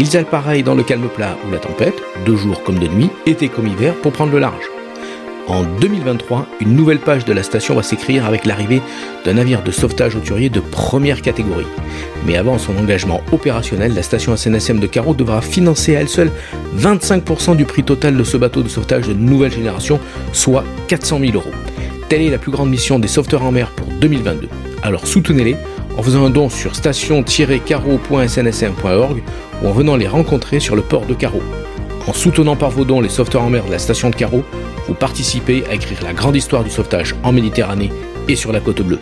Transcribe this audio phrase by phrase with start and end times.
[0.00, 3.48] ils appareillent dans le calme plat ou la tempête, de jour comme de nuit, été
[3.48, 4.64] comme hiver, pour prendre le large.
[5.46, 8.80] En 2023, une nouvelle page de la station va s'écrire avec l'arrivée
[9.26, 11.66] d'un navire de sauvetage hauturier de première catégorie.
[12.24, 16.30] Mais avant son engagement opérationnel, la station SNSM de Carreau devra financer à elle seule
[16.78, 20.00] 25% du prix total de ce bateau de sauvetage de nouvelle génération,
[20.32, 21.50] soit 400 000 euros.
[22.08, 24.48] Telle est la plus grande mission des sauveteurs en mer pour 2022.
[24.82, 25.56] Alors soutenez-les
[26.00, 29.22] en faisant un don sur station-carreau.snsm.org
[29.62, 31.42] ou en venant les rencontrer sur le port de Carreau.
[32.06, 34.42] En soutenant par vos dons les sauveteurs en mer de la station de Carreau,
[34.88, 37.90] vous participez à écrire la grande histoire du sauvetage en Méditerranée
[38.28, 38.98] et sur la côte bleue.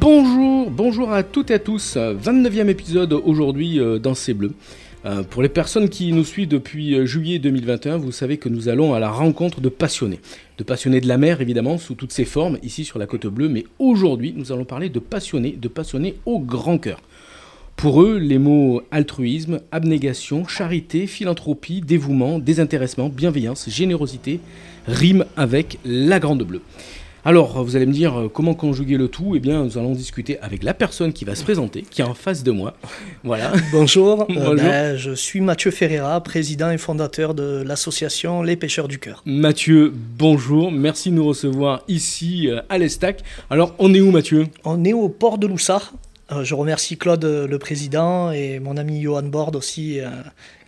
[0.00, 1.98] Bonjour, bonjour à toutes et à tous.
[1.98, 4.52] 29e épisode aujourd'hui euh, dans C'est Bleu.
[5.06, 8.68] Euh, pour les personnes qui nous suivent depuis euh, juillet 2021, vous savez que nous
[8.68, 10.18] allons à la rencontre de passionnés.
[10.58, 13.48] De passionnés de la mer, évidemment, sous toutes ses formes, ici sur la côte bleue.
[13.48, 17.00] Mais aujourd'hui, nous allons parler de passionnés, de passionnés au grand cœur.
[17.76, 24.40] Pour eux, les mots altruisme, abnégation, charité, philanthropie, dévouement, désintéressement, bienveillance, générosité
[24.88, 26.62] riment avec la grande bleue.
[27.26, 29.32] Alors, vous allez me dire euh, comment conjuguer le tout?
[29.34, 32.14] Eh bien, nous allons discuter avec la personne qui va se présenter, qui est en
[32.14, 32.74] face de moi.
[33.24, 33.52] Voilà.
[33.72, 34.54] Bonjour, euh, Bonjour.
[34.54, 39.24] Ben, je suis Mathieu Ferreira, président et fondateur de l'association Les Pêcheurs du Cœur.
[39.26, 43.24] Mathieu, bonjour, merci de nous recevoir ici euh, à l'Estac.
[43.50, 44.46] Alors, on est où Mathieu?
[44.62, 49.02] On est au port de Loussard, euh, je remercie Claude, le président, et mon ami
[49.02, 50.08] Johan Bord aussi, euh,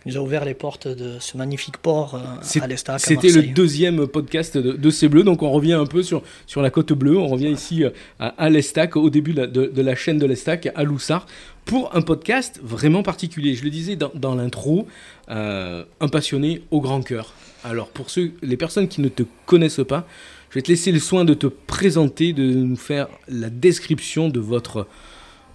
[0.03, 2.99] qui nous a ouvert les portes de ce magnifique port euh, à l'Estac.
[3.01, 6.61] C'était le deuxième podcast de, de C'est Bleu, donc on revient un peu sur, sur
[6.61, 7.83] la côte bleue, on revient ici
[8.19, 11.25] à, à l'Estac, au début de la, de, de la chaîne de l'Estac, à Loussard,
[11.65, 13.53] pour un podcast vraiment particulier.
[13.55, 14.87] Je le disais dans, dans l'intro,
[15.29, 17.33] euh, un passionné au grand cœur.
[17.65, 20.07] Alors pour ceux, les personnes qui ne te connaissent pas,
[20.51, 24.39] je vais te laisser le soin de te présenter, de nous faire la description de
[24.39, 24.87] votre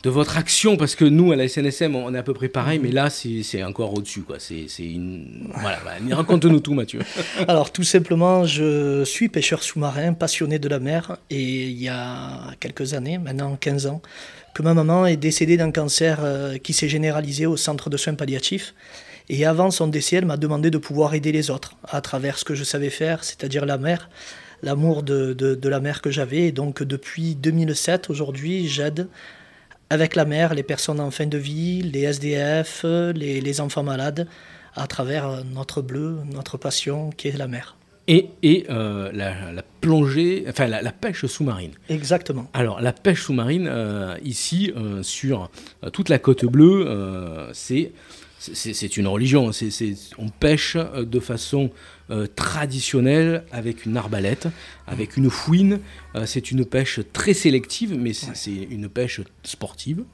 [0.04, 2.78] de votre action parce que nous à la SNSM on est à peu près pareil
[2.78, 4.37] mais là c'est encore au-dessus quoi.
[4.38, 7.00] C'est une voilà bah, raconte-nous tout Mathieu.
[7.48, 12.53] Alors tout simplement je suis pêcheur sous-marin passionné de la mer et il y a
[12.60, 14.03] quelques années maintenant 15 ans
[14.53, 18.14] que ma maman est décédée d'un cancer euh, qui s'est généralisé au centre de soins
[18.14, 18.75] palliatifs.
[19.31, 22.44] Et avant son décès elle m'a demandé de pouvoir aider les autres à travers ce
[22.44, 24.10] que je savais faire c'est-à-dire la mer
[24.62, 26.48] l'amour de, de, de la mer que j'avais.
[26.48, 29.09] Et donc depuis 2007 aujourd'hui j'aide
[29.91, 34.27] avec la mer, les personnes en fin de vie, les SDF, les, les enfants malades,
[34.75, 37.77] à travers notre bleu, notre passion qui est la mer.
[38.06, 41.73] Et, et euh, la, la, plongée, enfin la, la pêche sous-marine.
[41.89, 42.47] Exactement.
[42.53, 45.50] Alors la pêche sous-marine, euh, ici, euh, sur
[45.93, 47.93] toute la côte bleue, euh, c'est
[48.53, 49.53] c'est une religion.
[49.53, 51.71] C est, c est, on pêche de façon
[52.10, 54.49] euh, traditionnelle avec une arbalète,
[54.87, 55.81] avec une fouine.
[56.15, 58.69] Euh, c'est une pêche très sélective, mais c'est ouais.
[58.71, 60.05] une pêche sportive.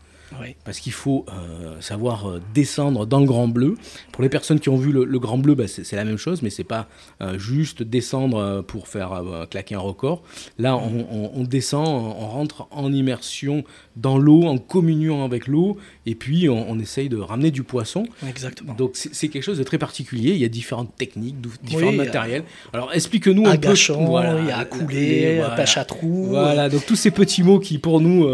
[0.64, 3.76] Parce qu'il faut euh, savoir euh, descendre dans le grand bleu.
[4.12, 6.42] Pour les personnes qui ont vu le, le grand bleu, bah, c'est la même chose,
[6.42, 6.88] mais c'est pas
[7.20, 10.22] euh, juste descendre euh, pour faire euh, claquer un record.
[10.56, 13.64] Là, on, on, on, descend, on rentre en immersion
[13.97, 15.78] dans l'eau, en communion avec l'eau,
[16.10, 18.04] et puis on, on, essaye de ramener du poisson.
[18.28, 18.75] Exactement.
[18.75, 20.32] Donc c'est quelque chose de très particulier.
[20.32, 22.44] Il y a différentes techniques, différents oui, matériels.
[22.72, 23.75] Alors explique-nous un peu.
[23.91, 25.54] Voilà, il y a à couler, voilà.
[25.54, 26.26] pêche à trous.
[26.31, 28.28] Voilà, donc tous ces petits mots qui, pour nous,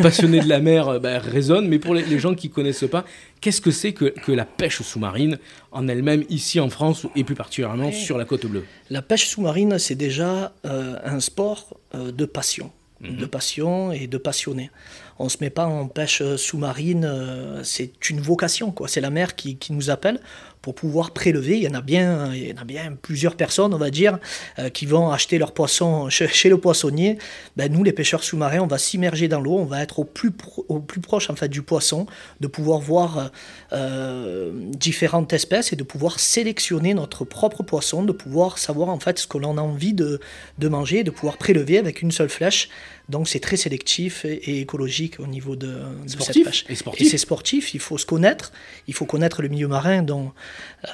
[0.00, 3.04] passionnés de la mer, bah, résonne, mais pour les, les gens qui ne connaissent pas,
[3.40, 5.38] qu'est-ce que c'est que, que, la pêche sous-marine
[5.72, 8.64] en elle-même ici en France et plus particulièrement sur la côte bleue?
[8.90, 12.70] La pêche sous-marine, c'est déjà euh, un sport euh, de passion,
[13.02, 13.16] -hmm.
[13.16, 14.70] de passion et de passionné.
[15.18, 18.86] On ne se met pas en pêche sous-marine, euh, c'est une vocation, quoi.
[18.86, 20.20] C'est la mer qui, qui nous appelle
[20.62, 21.56] pour pouvoir prélever.
[21.56, 24.18] Il y en a bien, il y en a bien plusieurs personnes, on va dire,
[24.58, 27.18] euh, qui vont acheter leur poisson chez, le poissonnier.
[27.56, 30.30] Ben, nous, les pêcheurs sous-marins, on va s'immerger dans l'eau, on va être au plus,
[30.68, 32.06] au plus proche en fait du poisson,
[32.40, 33.30] de pouvoir voir
[33.72, 39.18] euh, différentes espèces et de pouvoir sélectionner notre propre poisson, de pouvoir savoir en fait
[39.18, 40.20] ce que l'on a envie de,
[40.58, 42.68] de manger, de pouvoir prélever avec une seule flèche
[43.08, 46.66] Donc c'est très sélectif et, écologique au niveau de, cette pêche.
[46.68, 47.06] Et sportif.
[47.06, 48.52] Et c'est sportif, il faut se connaître,
[48.86, 50.32] il faut connaître le milieu marin dont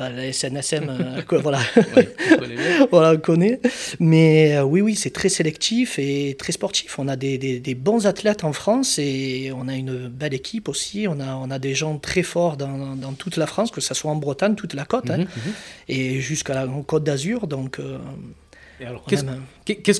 [0.00, 1.60] euh, la SNSM, euh, voilà,
[2.92, 3.60] voilà, on connaît.
[3.98, 7.00] Mais euh, oui, oui, c'est très sélectif et très sportif.
[7.00, 11.06] On a des, des, bons athlètes en France et on a une belle équipe aussi.
[11.08, 13.92] On a, on a des gens très forts dans, dans toute la France, que ce
[13.92, 15.52] soit en Bretagne, toute la côte, hein, mhm, mhm.
[15.88, 17.48] et jusqu'à la Côte d'Azur.
[17.48, 17.80] Donc
[18.80, 19.24] alors, qu'est-ce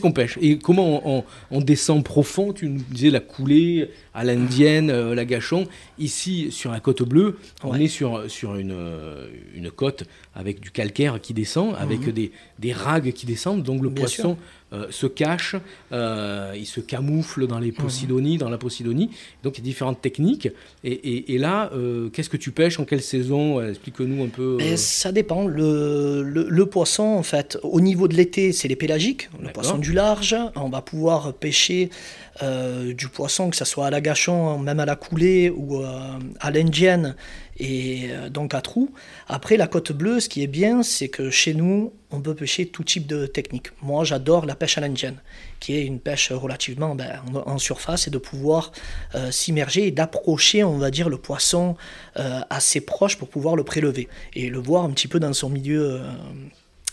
[0.01, 0.39] qu'on pêche?
[0.41, 2.53] Et comment on, descend profond?
[2.53, 5.67] Tu nous disais la coulée à l'indienne, euh, la gachon.
[5.99, 10.71] Ici, sur la côte bleue, on est sur, sur une, euh, une côte avec du
[10.71, 12.13] calcaire qui descend, avec mhm.
[12.13, 13.63] des, des ragues qui descendent.
[13.63, 14.37] Donc le poisson
[14.73, 15.57] euh, se cache,
[15.93, 17.77] il se camoufle dans les mhm.
[17.77, 19.11] Posidonies, dans la Posidonie.
[19.43, 20.49] Donc il y a différentes techniques.
[20.83, 21.71] Et, et, là,
[22.13, 22.79] qu'est-ce que tu pêches?
[22.79, 23.61] En quelle saison?
[23.67, 24.59] Explique-nous un peu.
[24.77, 25.47] ça dépend.
[25.47, 29.79] Le, le, le, poisson, en fait, au niveau de l'été, c'est les pélagiques, le poisson
[29.79, 30.37] du large.
[30.57, 31.89] On va pouvoir pêcher
[32.43, 36.19] euh, du poisson, que ce soit à la gachon, même à la coulée ou euh,
[36.41, 37.15] à l'indienne,
[37.57, 38.91] et euh, donc à trou.
[39.29, 42.67] Après, la côte bleue, ce qui est bien, c'est que chez nous, on peut pêcher
[42.67, 43.69] tout type de technique.
[43.81, 45.17] Moi, j'adore la pêche à l'indienne,
[45.61, 48.73] qui est une pêche relativement ben, en, surface et de pouvoir
[49.31, 51.77] s'immerger et d'approcher, on va dire, le poisson
[52.15, 56.03] assez proche pour pouvoir le prélever et le voir un petit peu dans son milieu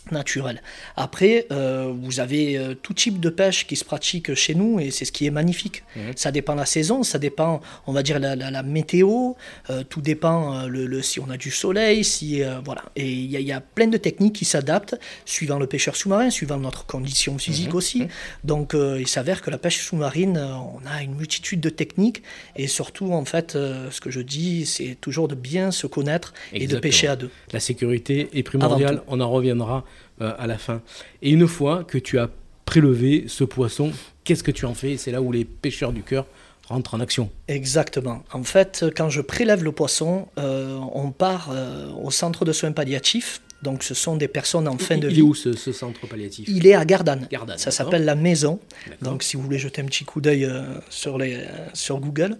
[0.10, 0.62] naturel.
[0.96, 4.90] Après, euh, vous avez euh, tout type de pêche qui se pratique chez nous et
[4.92, 5.84] c'est ce qui est magnifique.
[5.96, 6.14] Mhm.
[6.16, 9.34] Ça dépend de la saison, ça dépend, on va dire, la, la, météo,
[9.70, 12.84] euh, tout dépend le, si on a du soleil, si voilà.
[12.96, 14.96] Et il y, a plein de techniques qui s'adaptent
[15.26, 17.76] suivant le pêcheur sous-marin, suivant notre condition physique mhm.
[17.76, 18.00] aussi.
[18.02, 18.10] Mhm.
[18.44, 22.24] Donc, il s'avère que la pêche sous-marine, on a une multitude de techniques
[22.56, 26.68] et surtout, en fait, ce que je dis, c'est toujours de bien se connaître et
[26.68, 27.30] de pêcher à deux.
[27.52, 29.86] La sécurité est primordiale, on en reviendra
[30.22, 30.82] euh, à la fin.
[31.22, 32.30] Et une fois que tu as
[32.66, 33.92] prélevé ce poisson,
[34.24, 34.98] qu'est-ce que tu en fais?
[34.98, 36.28] C'est là où les pêcheurs du cœur
[36.68, 37.32] rentrent en action.
[37.48, 38.24] Exactement.
[38.32, 42.72] En fait, quand je prélève le poisson, euh, on part euh, au centre de soins
[42.72, 43.42] palliatifs.
[43.64, 45.16] Donc, ce sont des personnes en fin de vie.
[45.16, 46.48] Il est où ce, centre palliatif?
[46.48, 47.28] Il est à Gardanne.
[47.58, 48.60] Ça s'appelle la maison.
[49.02, 50.50] Donc, si vous voulez jeter un petit coup d'œil
[50.90, 52.38] sur, les, sur Google.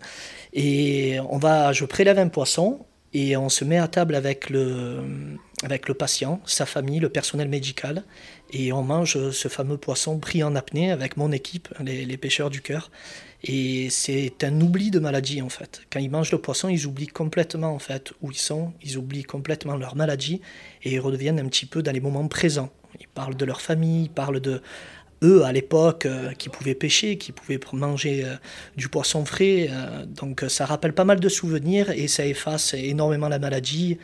[0.54, 2.80] Et on va, je prélève un poisson
[3.14, 5.00] et on se met à table avec le,
[5.64, 8.04] avec le patient, sa famille, le personnel médical,
[8.52, 12.62] et on mange ce fameux poisson pris en apnée avec mon équipe, les, pêcheurs du
[12.62, 12.92] cœur.
[13.44, 15.82] Et c'est un oubli de maladie en fait.
[15.92, 19.24] Quand ils mangent le poisson, ils oublient complètement en fait où ils sont, ils oublient
[19.24, 20.42] complètement leur maladie
[20.84, 22.70] et ils redeviennent un petit peu dans les moments présents.
[23.00, 24.62] Ils parlent de leur famille, ils parlent de
[25.24, 28.36] eux à l'époque euh, qui pouvaient pêcher, qui pouvaient manger euh,
[28.76, 29.68] du poisson frais.
[29.70, 33.98] Euh, donc ça rappelle pas mal de souvenirs et ça efface énormément la maladie,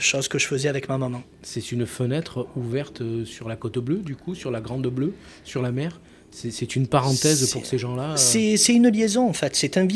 [0.00, 1.22] chose que je faisais avec ma maman.
[1.42, 5.14] C'est une fenêtre ouverte sur la côte bleue, du coup, sur la Grande Bleue,
[5.44, 6.00] sur la mer?
[6.32, 9.86] C'est une parenthèse pour ces gens-là C'est une liaison en fait, c'est un,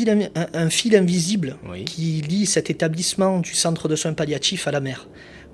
[0.53, 5.07] un, fil invisible qui lie cet établissement du centre de soins palliatifs à la mer.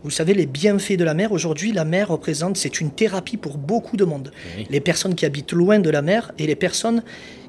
[0.03, 3.57] Vous savez, les bienfaits de la mer, aujourd'hui, la mer représente, c'est une thérapie pour
[3.57, 4.31] beaucoup de monde.
[4.69, 7.03] Les personnes qui habitent loin de la mer et les personnes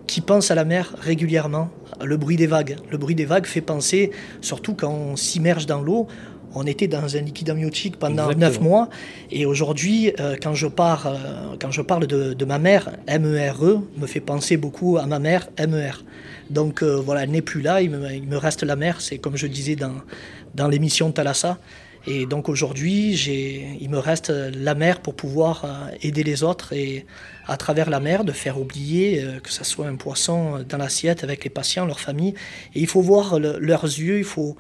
[0.09, 1.71] qui pensent à la mer régulièrement.
[2.03, 2.77] Le bruit des vagues.
[2.91, 4.11] Le bruit des vagues fait penser,
[4.41, 6.09] surtout quand on s'immerge dans l'eau,
[6.53, 8.89] on était dans un liquide amniotique pendant neuf mois.
[9.31, 13.79] Et aujourd'hui, euh, quand, je pars, euh, quand je parle de, ma mère, MERE, e,
[13.97, 16.05] me fait penser beaucoup à ma mère, MER.
[16.51, 19.01] Donc euh, voilà, elle n'est plus là, il me, il me, reste la mer.
[19.01, 19.95] C'est comme je disais dans,
[20.57, 21.59] dans l'émission Thalassa.
[22.07, 23.15] Et donc aujourd'hui,
[23.81, 25.69] il me reste la mer pour pouvoir euh,
[26.03, 27.07] aider les autres et
[27.47, 31.25] à travers la mer de faire oublier euh, que ce soit un poisson dans l'assiette
[31.25, 32.35] avec les patients, leur famille.
[32.75, 34.57] Et il faut voir leurs yeux, il faut,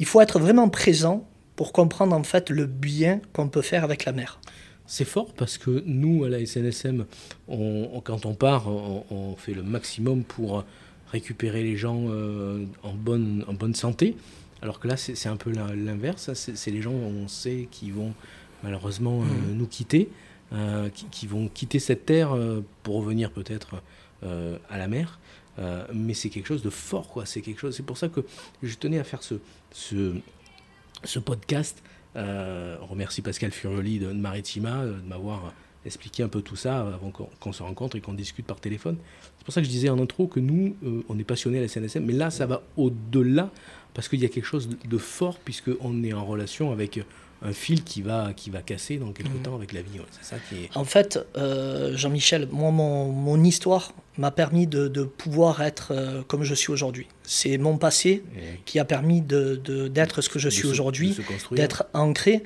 [0.00, 1.26] il faut être vraiment présent
[1.56, 4.40] pour comprendre en fait le bien qu'on peut faire avec la mer.
[4.86, 7.06] C'est fort parce que nous, à la SNSM,
[7.48, 10.64] quand on part, on, fait le maximum pour
[11.12, 14.16] récupérer les gens euh, en, bonne, en bonne santé.
[14.62, 16.32] Alors que là, c'est un peu l'inverse.
[16.34, 18.14] C'est les gens, on sait, qui vont
[18.62, 19.54] malheureusement euh, mmh.
[19.54, 20.08] nous quitter,
[20.52, 23.82] euh, qui, vont quitter cette terre euh, pour revenir peut-être
[24.70, 25.18] à la mer.
[25.92, 27.26] mais c'est quelque chose de fort, quoi.
[27.26, 27.74] C'est quelque chose.
[27.74, 28.20] C'est pour ça que
[28.62, 29.34] je tenais à faire ce,
[29.72, 30.14] ce,
[31.02, 31.82] ce podcast.
[32.14, 35.52] on remercie Pascal Furioli de, Maritima de m'avoir
[35.84, 38.96] expliqué un peu tout ça avant qu'on se rencontre et qu'on discute par téléphone.
[39.38, 40.76] C'est pour ça que je disais en intro que nous,
[41.08, 43.50] on est passionnés à la CNSM, mais là, ça va au-delà
[43.94, 47.00] parce qu'il y a quelque chose de fort puisqu'on est en relation avec
[47.42, 49.42] un fil qui va, qui va casser dans quelques mmh.
[49.42, 49.98] temps avec la vie.
[50.12, 50.76] c'est ça qui est...
[50.76, 56.22] En fait, euh, Jean-Michel, moi, mon, mon histoire m'a permis de, de, pouvoir être euh,
[56.26, 57.06] comme je suis aujourd'hui.
[57.22, 58.22] C'est mon passé
[58.66, 61.16] qui a permis d'être de, ce que je suis aujourd'hui,
[61.50, 62.42] d'être ancré.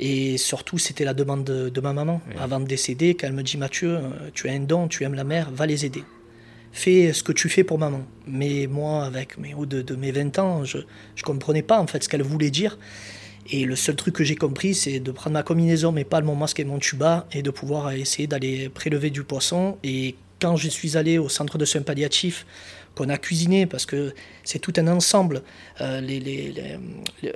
[0.00, 2.20] Et surtout, c'était la demande de, ma maman.
[2.40, 5.24] Avant de décéder, qu'elle me dit Mathieu, euh, tu as un don, tu aimes la
[5.24, 6.04] mer, va les aider
[6.74, 8.02] fais ce que tu fais pour maman.
[8.26, 12.02] Mais moi, avec mes hauts de, mes 20 ans, je ne comprenais pas en fait
[12.02, 12.78] ce qu'elle voulait dire.
[13.50, 16.34] Et le seul truc que j'ai compris, c'est de prendre ma combinaison, mais pas mon
[16.34, 19.78] masque et mon tuba, et de pouvoir essayer d'aller prélever du poisson.
[19.84, 22.44] Et quand je suis allé au centre de soins palliatifs,
[22.94, 24.12] qu'on a cuisiné, parce que
[24.44, 25.42] c'est tout un ensemble.
[25.80, 26.02] Euh,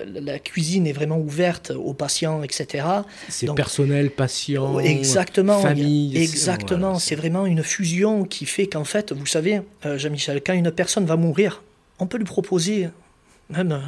[0.06, 2.86] la cuisine est vraiment ouverte aux patients, etc.
[3.30, 6.18] C'est personnel, patient, exactement, famille.
[6.18, 10.70] Exactement, c'est vraiment une fusion qui fait qu'en fait, vous savez, euh, Jean-Michel, quand une
[10.70, 11.62] personne va mourir,
[11.98, 12.90] on peut lui proposer
[13.48, 13.80] même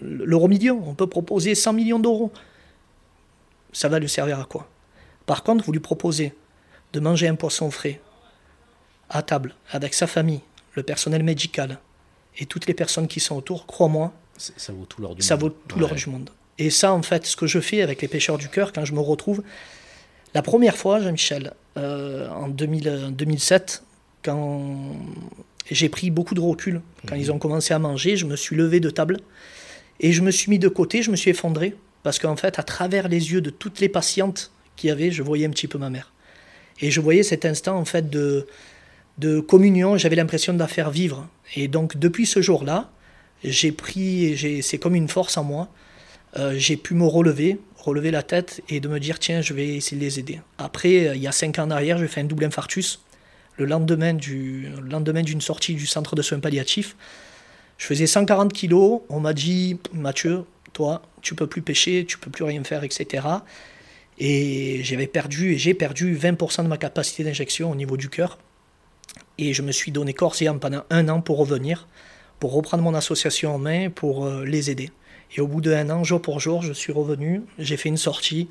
[0.00, 2.30] l'euro million, on peut proposer 100 millions d'euros.
[3.72, 4.68] Ça va lui servir à quoi?
[5.26, 6.32] Par contre, vous lui proposez
[6.92, 8.00] de manger un poisson frais
[9.10, 10.40] à table avec sa famille,
[10.74, 11.78] le personnel médical
[12.38, 16.30] et toutes les personnes qui sont autour, crois-moi, ça vaut tout l'or du monde.
[16.58, 18.92] Et ça, en fait, ce que je fais avec les pêcheurs du cœur, quand je
[18.92, 19.42] me retrouve,
[20.34, 23.82] la première fois, Jean-Michel, euh, en 2007,
[24.22, 24.96] quand
[25.70, 28.80] j'ai pris beaucoup de recul, quand ils ont commencé à manger, je me suis levé
[28.80, 29.18] de table
[30.00, 32.62] et je me suis mis de côté, je me suis effondré, parce qu'en fait, à
[32.62, 35.78] travers les yeux de toutes les patientes qu'il y avait, je voyais un petit peu
[35.78, 36.12] ma mère.
[36.80, 38.46] Et je voyais cet instant, en fait, de,
[39.18, 41.28] de communion, j'avais l'impression de la faire vivre.
[41.56, 42.90] Et donc depuis ce jour-là,
[43.44, 45.68] j'ai pris, c'est comme une force en moi,
[46.36, 49.68] euh, j'ai pu me relever, relever la tête et de me dire tiens, je vais
[49.68, 50.40] essayer de les aider.
[50.58, 53.00] Après, euh, il y a cinq ans en arrière, j'ai fait un double infarctus.
[53.56, 56.96] Le lendemain, du, lendemain d'une sortie du centre de soins palliatifs,
[57.76, 59.00] je faisais 140 kilos.
[59.08, 63.26] On m'a dit Mathieu, toi, tu peux plus pêcher, tu peux plus rien faire, etc.
[64.18, 68.38] Et j'avais perdu, et j'ai perdu 20% de ma capacité d'injection au niveau du cœur.
[69.38, 71.86] Et je me suis donné corps et âme pendant un an pour revenir,
[72.40, 74.90] pour reprendre mon association en main, pour euh, les aider.
[75.36, 78.48] Et au bout d'un an, jour pour jour, je suis revenu, j'ai fait une sortie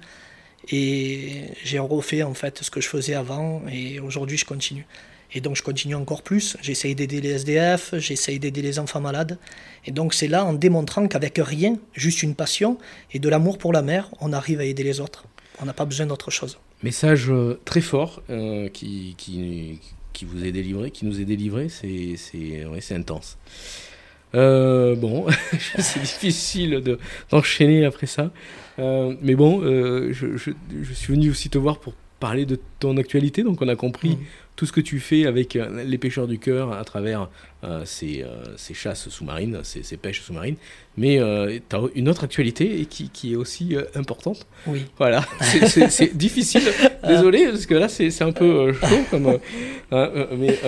[0.69, 4.85] et j'ai refait en fait ce que je faisais avant et aujourd'hui je continue.
[5.33, 9.37] Et donc je continue encore plus, j'essaye d'aider les SDF, j'essaye d'aider les enfants malades.
[9.85, 12.77] Et donc c'est là en démontrant qu'avec rien, juste une passion
[13.11, 15.25] et de l'amour pour la mer, on arrive à aider les autres.
[15.59, 16.57] On n'a pas besoin d'autre chose.
[16.83, 19.79] Message euh, très fort euh, qui, qui,
[20.17, 23.37] qui vous est délivré, qui nous est délivré, c'est c'est intense.
[24.33, 25.27] Euh, bon,
[25.77, 26.97] c'est difficile
[27.29, 28.31] d'enchaîner après ça.
[28.79, 30.51] Euh, mais bon, euh, je, je,
[30.93, 33.43] suis venu aussi te voir pour parler de ton actualité.
[33.43, 34.19] Donc on a compris mm.
[34.55, 37.29] tout ce que tu fais avec euh, les pêcheurs du cœur à travers
[37.63, 40.55] euh, ces, euh, ces, chasses sous-marines, ces, ces, pêches sous-marines.
[40.97, 41.19] Mais
[41.69, 44.47] tu as une autre actualité qui, qui est aussi importante.
[44.65, 44.85] Oui.
[44.97, 46.63] Voilà, c'est difficile.
[47.07, 49.05] Désolé, parce que là c'est un peu chaud.
[49.11, 49.37] Comme,
[49.91, 50.59] mais,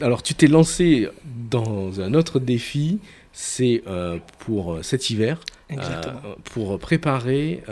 [0.00, 1.08] alors tu t'es lancé
[1.48, 2.98] dans un autre défi,
[3.32, 3.84] c'est
[4.40, 5.38] pour cet hiver.
[6.52, 7.62] pour préparer,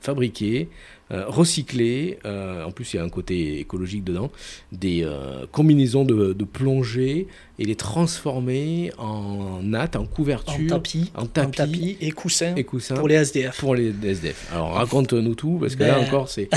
[0.00, 0.68] fabriquer
[1.10, 4.30] recycler, euh, en plus il y a un côté écologique dedans,
[4.72, 7.26] des euh, combinaisons de, plongée
[7.58, 12.94] et les transformer en natte, en couverture, en tapis, en tapis, et, coussins et coussins
[12.94, 13.58] pour les SDF.
[13.58, 14.48] Pour les SDF.
[14.52, 16.48] Alors raconte-nous tout, parce que là ben, encore c'est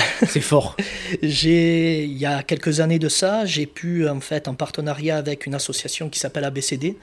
[0.41, 0.75] fort.
[1.21, 5.45] j'ai, il y a quelques années de ça, j'ai pu en fait en partenariat avec
[5.45, 6.95] une association qui s'appelle ABCD,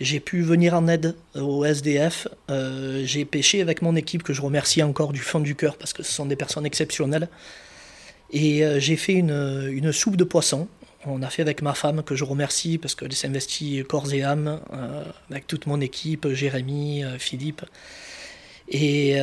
[0.00, 2.26] j'ai pu venir en aide au SDF.
[2.50, 5.92] Euh, j'ai pêché avec mon équipe, que je remercie encore du fond du cœur, parce
[5.92, 6.89] que ce sont des personnes exceptionnelles.
[8.32, 10.68] Et euh, j'ai fait une, une, soupe de poisson.
[11.06, 14.60] On a fait avec ma femme, que je remercie, parce qu'elle s'investit corps et âme,
[14.72, 17.62] euh, avec toute mon équipe, Jérémy, Philippe.
[18.68, 19.18] Et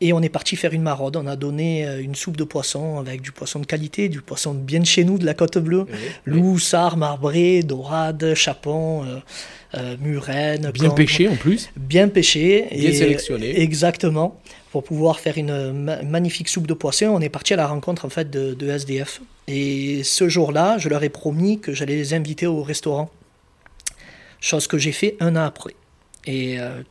[0.00, 1.16] et on est parti faire une maraude.
[1.16, 4.52] On a donné euh, une soupe de poisson avec du poisson de qualité, du poisson
[4.52, 5.86] bien de chez nous, de la côte bleue.
[6.24, 9.20] Loup, sard, marbré, dorade, chapon, euh,
[9.74, 10.70] euh murène.
[10.72, 11.70] Bien pêché en plus.
[11.76, 12.66] Bien pêché.
[12.72, 13.60] Bien sélectionné.
[13.60, 14.40] Exactement.
[14.74, 15.70] Pour pouvoir faire une
[16.02, 19.22] magnifique soupe de poisson, on est parti à la rencontre en fait de, de SDF.
[19.46, 23.08] Et ce jour-là, je leur ai promis que j'allais les inviter au restaurant.
[24.40, 25.76] Chose que j'ai fait un an après.
[26.26, 26.82] Et euh,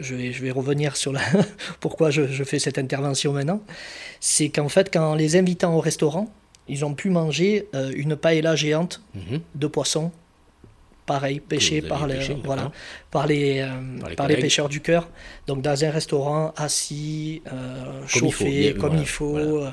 [0.00, 1.20] je vais, je vais revenir sur la
[1.80, 3.62] pourquoi je, je, fais cette intervention maintenant,
[4.18, 6.34] c'est qu'en fait, quand les invitant au restaurant,
[6.66, 9.42] ils ont pu manger euh, une paella géante mhm.
[9.54, 10.10] de poissons,
[11.08, 12.70] pareil, pêché par, les, voilà,
[13.10, 15.08] par, les, euh, par, les, pêcheurs du cœur.
[15.48, 19.64] Donc dans un restaurant assis, euh, chauffé, comme il faut.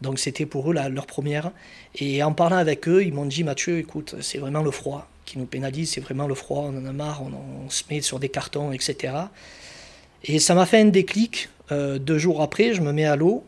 [0.00, 1.52] donc c'était pour eux leur première.
[1.94, 5.38] Et en parlant avec eux, ils m'ont dit Mathieu, écoute, c'est vraiment le froid qui
[5.38, 8.18] nous pénalise, c'est vraiment le froid, on en a marre, on, on se met sur
[8.18, 9.14] des cartons, etc.
[10.24, 11.48] Et ça m'a fait un déclic.
[11.72, 13.44] Euh, deux jours après, je me mets à l'eau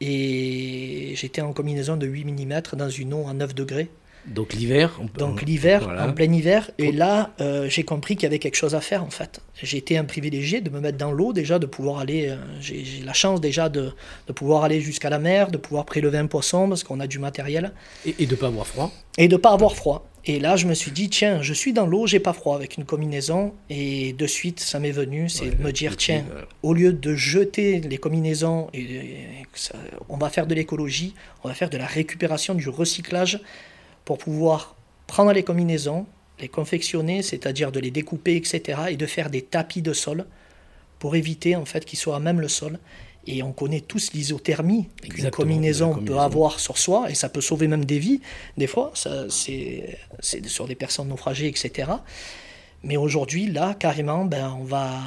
[0.00, 3.90] et j'étais en combinaison de 8 mm dans une eau à 9 degrés.
[4.26, 5.00] Donc l'hiver.
[5.16, 6.70] Donc l'hiver, en plein hiver.
[6.78, 9.40] Et là, euh, j'ai compris qu'il y avait quelque chose à faire en fait.
[9.62, 12.28] J'ai été un privilégié de me mettre dans l'eau déjà, de pouvoir aller.
[12.28, 13.92] Euh, j'ai la chance déjà de,
[14.26, 17.18] de pouvoir aller jusqu'à la mer, de pouvoir prélever un poisson parce qu'on a du
[17.18, 17.72] matériel.
[18.04, 18.92] Et, de ne pas avoir froid.
[19.18, 20.08] Et de ne pas avoir froid.
[20.28, 22.76] Et là, je me suis dit, tiens, je suis dans l'eau, j'ai pas froid avec
[22.76, 23.54] une combinaison.
[23.70, 26.24] Et de suite, ça m'est venu, c'est de me dire, tiens,
[26.64, 29.02] au lieu de jeter les combinaisons, et,
[30.08, 31.14] on va faire de l'écologie,
[31.44, 33.40] on va faire de la récupération, du recyclage
[34.06, 36.06] pour pouvoir prendre les combinaisons,
[36.40, 40.24] les confectionner, c'est-à-dire de les découper, etc., et de faire des tapis de sol
[40.98, 42.78] pour éviter en fait qu'ils soient à même le sol.
[43.26, 47.66] Et on connaît tous l'isothermie qu'une combinaison, peut avoir sur soi, et ça peut sauver
[47.66, 48.20] même des vies,
[48.56, 48.92] des fois,
[49.28, 51.90] c'est sur des personnes naufragées, etc.
[52.84, 55.00] Mais aujourd'hui, là, carrément, ben, on, va,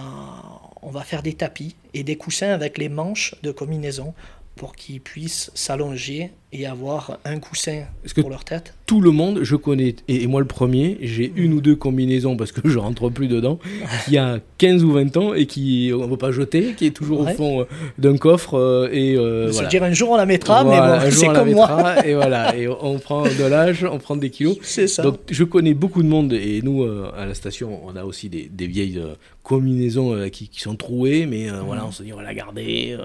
[0.81, 4.13] on va faire des tapis et des coussins avec les manches de combinaison
[4.57, 7.83] pour qu'ils puissent s'allonger et avoir un coussin
[8.15, 8.73] pour leur tête.
[8.87, 12.51] Tout le monde, je connais, et, moi le premier, j'ai une ou deux combinaisons parce
[12.51, 13.59] que je rentre plus dedans,
[14.05, 16.91] qui a 15 ou 20 ans et qui on ne va pas jeter, qui est
[16.91, 17.65] toujours au fond euh,
[17.99, 18.55] d'un coffre.
[18.57, 19.69] Euh, et euh, voilà.
[19.69, 22.05] dire un jour on la mettra, mais bon, c'est comme moi.
[22.05, 24.57] et voilà, et on prend de l'âge, on prend des kilos.
[24.63, 25.03] C'est ça.
[25.03, 28.49] Donc je connais beaucoup de monde et nous à la station, on a aussi des,
[28.51, 28.99] des vieilles
[29.43, 32.97] combinaisons qui, qui, sont trouées, mais voilà, on se dit on va la garder,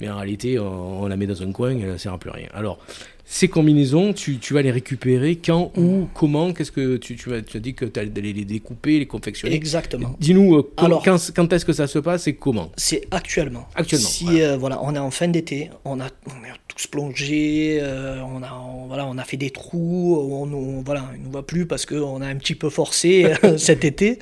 [0.00, 2.18] mais en réalité on, on, la met dans un coin et elle ne sert à
[2.18, 2.46] plus rien.
[2.54, 2.78] Alors
[3.26, 7.56] ces combinaisons, tu, vas les récupérer quand, où, comment Qu'est-ce que tu, tu, as, tu
[7.56, 10.14] as dit que tu allais les découper, les confectionner Exactement.
[10.20, 13.66] Dis-nous euh, quand, quand est-ce que ça se passe et comment C'est actuellement.
[13.74, 14.08] Actuellement.
[14.08, 14.80] Si euh, voilà.
[14.82, 16.88] on est en fin d'été, on a, on a tous
[17.30, 21.66] euh, on, a, voilà, on a fait des trous, on, voilà, ne nous va plus
[21.66, 24.18] parce qu'on a un petit peu forcé cet été.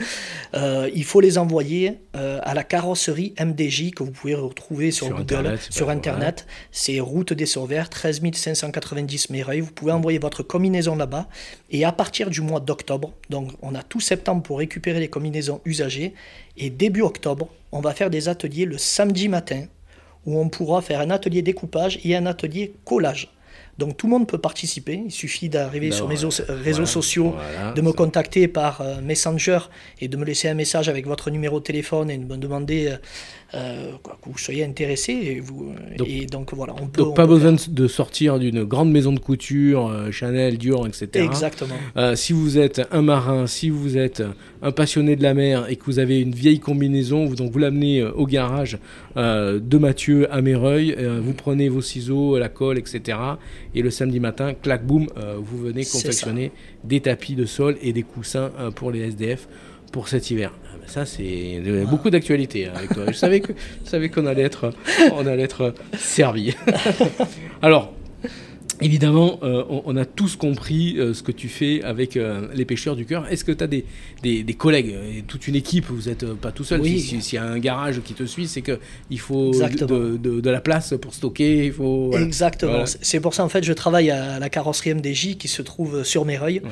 [0.54, 5.68] il faut les envoyer à la carrosserie MDJ que vous pouvez retrouver sur, Google, Internet,
[5.70, 6.46] sur Internet.
[6.70, 9.28] C'est Route des Sauveurs, 13 590
[9.60, 11.28] vous pouvez envoyer votre combinaison là-bas.
[11.70, 15.60] Et à partir du mois d'octobre, donc on a tout septembre pour récupérer les combinaisons
[15.64, 16.14] usagées.
[16.56, 19.64] Et début octobre, on va faire des ateliers le samedi matin
[20.26, 23.32] où on pourra faire un atelier découpage et un atelier collage.
[23.78, 26.16] Donc tout le monde peut participer, il suffit d'arriver ben sur mes
[26.48, 27.34] réseaux sociaux,
[27.74, 29.60] de me contacter par euh, Messenger
[30.00, 32.94] et de me laisser un message avec votre numéro de téléphone et de me demander
[33.54, 35.12] euh, euh, que vous soyez intéressé.
[35.12, 37.02] Et, vous, donc, et donc voilà, on peut.
[37.02, 41.08] Donc pas besoin de sortir d'une grande maison de couture, euh, Chanel, Dior, etc.
[41.24, 41.74] Exactement.
[41.96, 44.22] Euh, si vous êtes un marin, si vous êtes
[44.62, 47.58] un passionné de la mer et que vous avez une vieille combinaison, vous, donc vous
[47.58, 48.78] l'amenez au garage
[49.16, 53.18] de Mathieu à Méreuil, vous prenez vos ciseaux, la colle, etc.
[53.74, 56.52] Et le samedi matin, clac boum, vous venez confectionner
[56.84, 59.48] des tapis de sol et des coussins pour les SDF
[59.92, 60.50] pour cet hiver.
[60.66, 63.04] Ah, ben ça, c'est beaucoup d'actualité hein, avec toi.
[63.08, 64.72] Je savais qu'on allait être,
[65.12, 66.56] on allait être servi.
[67.62, 67.92] Alors,
[68.80, 72.96] Évidemment, euh, on, a tous compris euh, ce que tu fais avec euh, les pêcheurs
[72.96, 73.30] du cœur.
[73.30, 73.84] Est-ce que tu as des,
[74.22, 77.00] des, collègues, et toute une équipe, vous n'êtes pas tout seul oui.
[77.00, 80.94] S'il y a un garage qui te suit, c'est qu'il faut de, de, la place
[81.00, 81.66] pour stocker.
[81.66, 82.84] Il faut, Exactement.
[82.86, 86.24] C'est pour ça, en fait, je travaille à la carrosserie MDJ qui se trouve sur
[86.24, 86.62] Méreuil.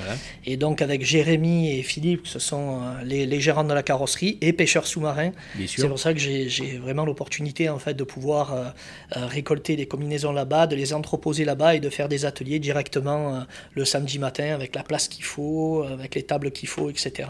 [0.47, 4.53] Et donc, avec Jérémy et Philippe, ce sont les, les gérants de la carrosserie et
[4.53, 5.33] pêcheurs sous-marins.
[5.67, 8.75] C'est pour ça que j'ai vraiment l'opportunité, en fait, de pouvoir
[9.11, 13.41] récolter des combinaisons là-bas, de les entreposer là-bas et de faire des ateliers directement euh,
[13.75, 17.29] le samedi matin avec la place qu'il faut, avec les tables qu'il faut, etc.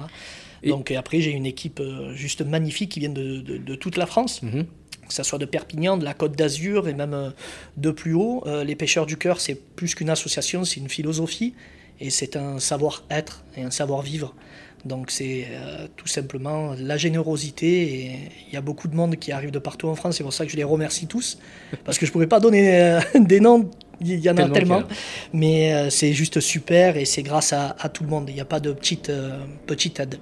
[0.64, 4.06] Donc et après, j'ai une équipe euh, juste magnifique qui vient de, de, toute la
[4.06, 4.42] France.
[4.42, 4.66] Mhm.
[5.08, 7.30] que ce soit de Perpignan, de la Côte d'Azur et même euh,
[7.76, 8.44] de plus haut.
[8.64, 11.54] les pêcheurs du cœur, c'est plus qu'une association, c'est une philosophie
[11.98, 14.34] et c'est un savoir-être et un savoir-vivre.
[14.84, 15.46] Donc c'est
[15.96, 19.88] tout simplement la générosité et il y a beaucoup de monde qui arrive de partout
[19.88, 21.38] en France, c'est pour ça que je les remercie tous,
[21.84, 24.82] parce que je ne pourrais pas donner des noms il y en a tellement.
[25.32, 28.26] Mais euh, c'est juste super et c'est grâce à, tout le monde.
[28.28, 30.16] Il n'y a pas de petite, euh, petite aide.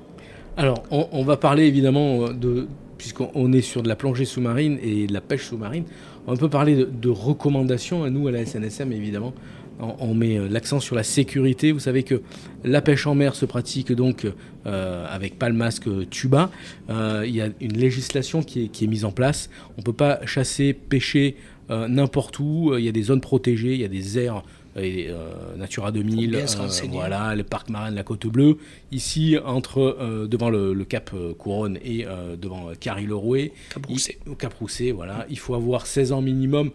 [0.57, 2.69] Alors, on, va parler évidemment euh, de.
[2.97, 5.85] Puisqu'on est sur de la plongée sous-marine et de la pêche sous-marine,
[6.27, 9.33] on peut parler de, recommandations à nous, à la SNSM évidemment.
[9.81, 11.71] On, met l'accent sur la sécurité.
[11.71, 12.23] Vous savez que
[12.65, 14.27] la pêche en mer se pratique donc
[14.65, 16.51] avec pas le masque tuba.
[16.89, 19.51] il y a une législation qui est, qui est mise en place.
[19.77, 21.37] On ne peut pas chasser, pêcher
[21.71, 22.73] euh, n'importe où.
[22.73, 24.43] Euh, il y a des zones protégées, il y a des aires
[24.77, 26.45] euh, Natura 2000,
[26.91, 28.59] voilà, le parc marin de la Côte Bleue.
[28.93, 32.07] Ici, entre devant le, Cap Couronne et
[32.41, 33.53] devant Carry-le-Rouet,
[34.27, 36.71] au Cap Roussé, voilà, il faut avoir 16 ans minimum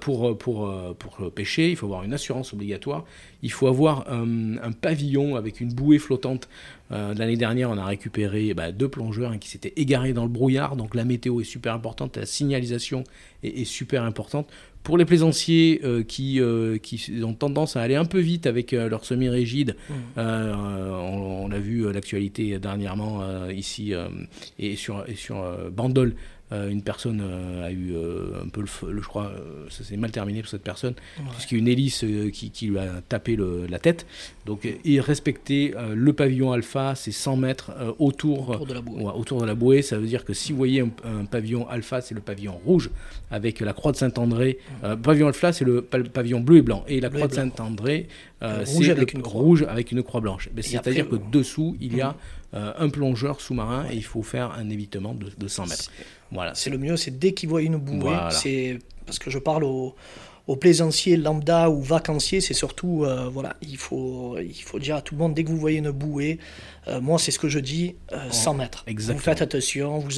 [0.00, 3.04] pour, pour, pour pêcher, il faut avoir une assurance obligatoire,
[3.42, 6.48] il faut avoir un pavillon avec une bouée flottante
[6.92, 10.76] L'année dernière, on a récupéré bah, deux plongeurs hein, qui s'étaient égarés dans le brouillard.
[10.76, 13.04] Donc la météo est super importante, la signalisation
[13.42, 14.48] est, super importante.
[14.82, 16.40] Pour les plaisanciers qui,
[16.82, 19.92] qui ont tendance à aller un peu vite avec leur semi-rigide, mmh.
[20.18, 23.94] on, a vu l'actualité dernièrement ici
[24.58, 26.14] et sur, et sur Bandol
[26.52, 29.32] euh, une personne euh, a eu euh, un peu le, je crois,
[29.70, 30.94] ça s'est mal terminé pour cette personne,
[31.32, 33.36] puisqu'il y a une hélice qui, lui a tapé
[33.68, 34.06] la tête.
[34.46, 39.04] Donc, il respectait le pavillon alpha, c'est 100 mètres autour, autour, de la bouée.
[39.04, 39.82] autour de la bouée.
[39.82, 42.90] Ça veut dire que si vous voyez un, pavillon alpha, c'est le pavillon rouge
[43.30, 44.58] avec la croix de Saint-André.
[45.02, 46.84] pavillon alpha, c'est le pavillon bleu et blanc.
[46.88, 48.08] Et la croix de Saint-André,
[48.40, 50.48] c'est avec, rouge avec une croix blanche.
[50.60, 52.16] C'est-à-dire que dessous, il y a
[52.52, 55.90] un plongeur sous-marin et il faut faire un évitement de, de 100 mètres.
[56.32, 56.54] Voilà.
[56.54, 59.94] C'est le mieux, c'est dès qu'ils voient une bouée, c'est parce que je parle aux,
[60.48, 65.02] aux plaisanciers lambda ou vacanciers, c'est surtout, euh, voilà, il faut, il faut dire à
[65.02, 66.38] tout le monde, dès que vous voyez une bouée,
[66.88, 67.94] euh, moi c'est ce que je dis,
[68.30, 68.84] 100 euh, mètres.
[68.88, 70.10] Vous faites attention, vous,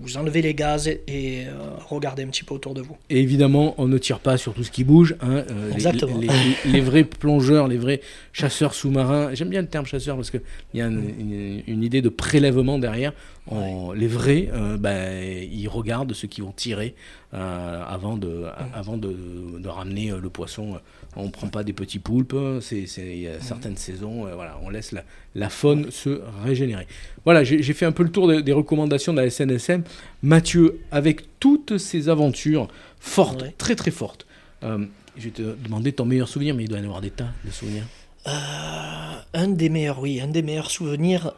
[0.00, 1.44] vous enlevez les gaz et
[1.88, 2.96] regardez un petit peu autour de vous.
[3.10, 5.16] Et évidemment, on ne tire pas sur tout ce qui bouge.
[5.20, 5.44] Hein,
[5.74, 6.18] Exactement.
[6.64, 8.00] Les, vrais plongeurs, les vrais
[8.32, 10.40] chasseurs sous-marins, j'aime bien le terme chasseur parce qu'il
[10.74, 13.12] y a une, une, idée de prélèvement derrière.
[13.50, 16.94] Les vrais, ben, ils regardent ceux qui vont tirer
[17.34, 19.14] euh, avant, de, avant de,
[19.58, 20.80] de, ramener euh, le poisson.
[21.14, 24.58] On ne prend pas des petits poulpes, c'est, il y a certaines saisons, euh, voilà,
[24.62, 26.86] on laisse la, la, faune se régénérer.
[27.26, 29.82] Voilà, j'ai, fait un peu le tour des, recommandations de la SNSM.
[30.22, 34.26] Mathieu, avec toutes ces aventures fortes, très très fortes,
[34.62, 37.28] je vais te demander ton meilleur souvenir, mais il doit y en avoir des tas
[37.44, 37.84] de souvenirs.
[38.24, 41.34] un des meilleurs, oui, un des meilleurs souvenirs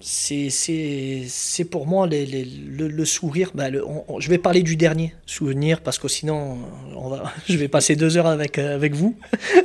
[0.00, 3.50] c'est pour moi le, sourire.
[3.54, 6.58] Bah, je vais parler du dernier souvenir parce que sinon
[6.94, 9.16] on va, je vais passer deux heures avec, euh, avec vous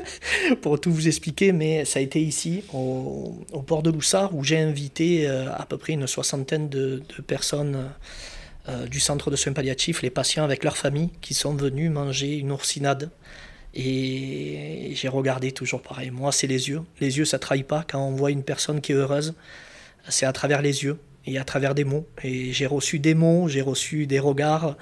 [0.61, 1.51] pour tout vous expliquer.
[1.51, 5.77] Mais ça a été ici, au, port de Loussard, où j'ai invité euh, à peu
[5.77, 7.89] près une soixantaine de, personnes
[8.69, 12.37] euh, du centre de soins palliatifs, les patients avec leurs familles, qui sont venus manger
[12.37, 13.09] une oursinade.
[13.75, 16.11] Et j'ai regardé toujours pareil.
[16.11, 16.81] Moi, c'est les yeux.
[17.01, 17.83] Les yeux, ça trahit pas.
[17.89, 19.33] Quand on voit une personne qui est heureuse,
[20.09, 22.05] c'est à travers les yeux et à travers des mots.
[22.23, 24.77] Et j'ai reçu des mots, j'ai reçu des regards,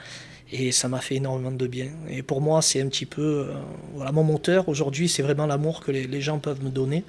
[0.51, 1.89] et ça m'a fait énormément de bien.
[2.10, 3.53] Et pour moi, c'est un petit peu, euh,
[3.93, 7.03] voilà, mon moteur aujourd'hui, c'est vraiment l'amour que les, gens peuvent me donner.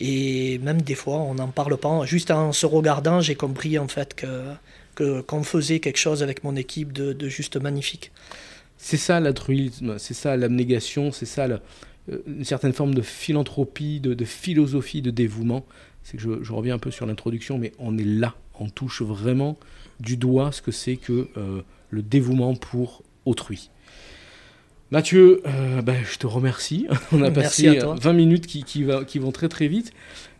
[0.00, 2.04] Et même des fois, on n'en parle pas.
[2.04, 4.54] Juste en se regardant, j'ai compris en fait que
[5.26, 8.12] qu'on faisait quelque chose avec mon équipe de, juste magnifique.
[8.78, 14.14] C'est ça l'altruisme, c'est ça l'abnégation, c'est ça euh, une certaine forme de philanthropie, de,
[14.14, 15.66] de philosophie, de dévouement
[16.06, 19.58] c'est que je, reviens un peu sur l'introduction, mais on est là, on touche vraiment
[19.98, 23.70] du doigt ce que c'est que euh, le dévouement pour autrui.
[24.92, 26.86] Mathieu, euh, ben, je te remercie.
[27.12, 29.92] On a passé 20 minutes qui, qui, qui, vont très très vite.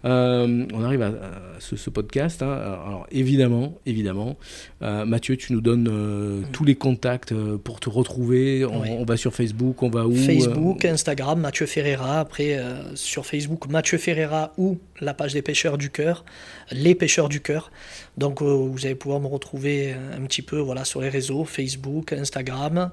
[0.07, 1.13] Euh, on arrive à,
[1.59, 2.43] ce, podcast.
[2.43, 2.53] Hein.
[2.53, 4.37] Alors évidemment, évidemment,
[4.83, 8.65] euh, Mathieu, tu nous donnes euh, tous les contacts pour te retrouver.
[8.65, 12.21] On, va sur Facebook, on va où Facebook, Instagram, Mathieu Ferreira.
[12.21, 12.59] Après,
[12.95, 16.25] sur Facebook, Mathieu Ferreira ou la page des pêcheurs du cœur,
[16.71, 17.71] les pêcheurs du cœur.
[18.17, 22.91] Donc vous allez pouvoir me retrouver un petit peu voilà, sur les réseaux, Facebook, Instagram.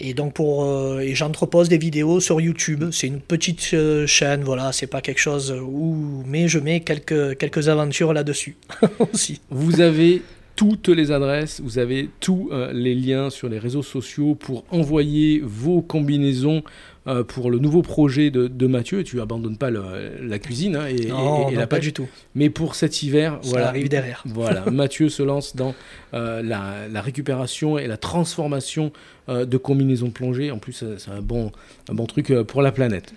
[0.00, 2.84] Et donc pour euh, et j'entrepose des vidéos sur YouTube.
[2.92, 7.36] C'est une petite euh, chaîne, voilà, c'est pas quelque chose où mais je mets quelques
[7.38, 8.56] quelques aventures là-dessus
[9.12, 9.40] aussi.
[9.50, 10.22] Vous avez
[10.56, 15.40] toutes les adresses, vous avez tous euh, les liens sur les réseaux sociaux pour envoyer
[15.42, 16.62] vos combinaisons
[17.06, 19.04] euh, pour le nouveau projet de, de Mathieu.
[19.04, 22.08] Tu abandonnes pas la cuisine hein, et, non, et, pas du tout.
[22.34, 24.22] Mais pour cet hiver, Ça voilà, arrive derrière.
[24.26, 25.74] Voilà, Mathieu se lance dans
[26.14, 28.92] euh, la, la, récupération et la transformation
[29.28, 30.50] de combinaisons de plongée.
[30.50, 31.52] En plus, c'est un bon,
[31.88, 33.14] un bon truc pour la planète.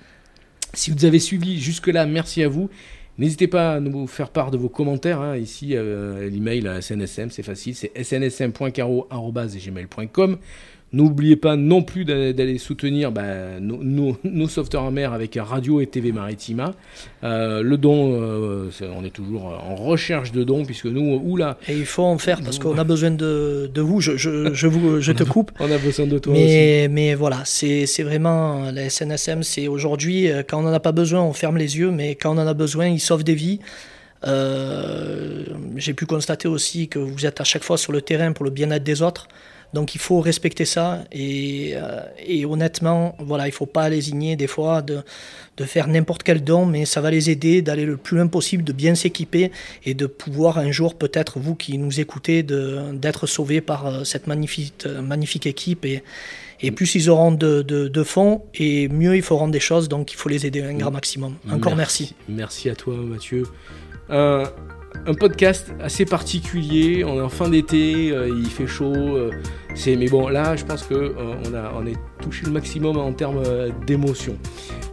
[0.74, 2.70] Si vous avez suivi jusque-là, merci à vous.
[3.18, 5.22] N'hésitez pas à nous faire part de vos commentaires.
[5.22, 5.38] Hein.
[5.38, 10.38] Ici, euh, l'email à SNSM, c'est facile, c'est snsm.caro.gmail.com.
[10.96, 15.88] N'oubliez pas non plus d'aller soutenir bah, nos, nos, sauveteurs en mer avec Radio et
[15.88, 16.74] TV Maritima.
[17.26, 21.58] Euh, le don, euh, on est toujours en recherche de dons, puisque nous, oula.
[21.68, 24.00] Et il faut en faire, parce qu'on a besoin de, de vous.
[24.00, 25.52] Je, je, je, vous, je te coupe.
[25.60, 26.94] on a besoin de toi mais, aussi.
[26.94, 31.22] Mais voilà, c'est vraiment la SNSM, c'est aujourd'hui, euh, quand on n'en a pas besoin,
[31.22, 33.60] on ferme les yeux, mais quand on en a besoin, il sauve des vies.
[34.24, 38.52] J'ai pu constater aussi que vous êtes à chaque fois sur le terrain pour le
[38.52, 39.28] bien-être des autres.
[39.76, 44.48] Donc il faut respecter ça et, euh, et honnêtement, voilà, il faut pas lésigner des
[44.48, 45.04] fois de,
[45.58, 48.64] de faire n'importe quel don, mais ça va les aider d'aller le plus loin possible,
[48.64, 49.52] de bien s'équiper
[49.84, 54.28] et de pouvoir un jour, peut-être vous qui nous écoutez, d'être sauvés par euh, cette
[54.28, 56.04] magnifique, magnifique équipe et,
[56.62, 60.30] Et plus ils auront de, fonds, et mieux ils feront des choses, donc il faut
[60.30, 61.34] les aider un grand maximum.
[61.52, 62.16] Encore merci.
[62.30, 63.44] Merci, à toi Mathieu.
[65.06, 69.32] Un podcast assez particulier, on est en fin d'été, euh, il fait chaud, euh,
[69.86, 71.14] mais bon là je pense que euh,
[71.46, 73.44] on a on est touché le maximum en termes
[73.86, 74.38] d'émotion.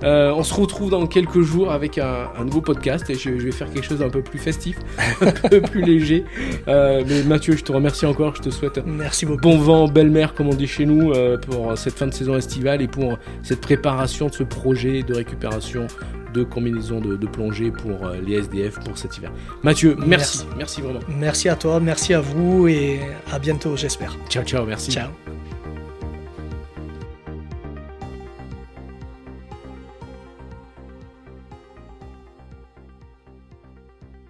[0.03, 3.85] on se retrouve dans quelques jours avec un, nouveau podcast et je, vais faire quelque
[3.85, 4.77] chose d'un peu plus festif,
[5.21, 6.25] un peu plus léger.
[6.67, 9.43] mais Mathieu, je te remercie encore, je te souhaite Merci beaucoup.
[9.43, 11.13] bon vent, belle mer comme on dit chez nous
[11.43, 15.87] pour cette fin de saison estivale et pour cette préparation de ce projet de récupération
[16.33, 19.33] de combinaisons de, plongée pour les SDF pour cet hiver.
[19.63, 20.47] Mathieu, merci.
[20.57, 20.81] merci.
[20.81, 21.01] vraiment.
[21.09, 24.17] Merci à toi, merci à vous et à bientôt j'espère.
[24.29, 24.91] Ciao ciao, merci.
[24.91, 25.22] Ciao.